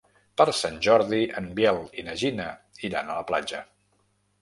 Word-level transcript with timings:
Per 0.41 0.45
Sant 0.59 0.79
Jordi 0.87 1.19
en 1.43 1.51
Biel 1.61 1.83
i 1.99 2.07
na 2.09 2.19
Gina 2.25 2.51
iran 2.91 3.09
a 3.19 3.23
la 3.23 3.31
platja. 3.33 3.65